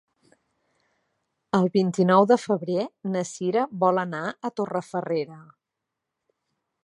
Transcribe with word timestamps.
El 1.57 1.67
vint-i-nou 1.75 2.25
de 2.31 2.37
febrer 2.45 2.87
na 3.17 3.23
Sira 3.33 3.67
vol 3.85 4.03
anar 4.07 4.23
a 4.49 4.53
Torrefarrera. 4.61 5.37